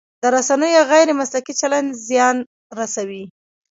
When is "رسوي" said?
2.79-3.23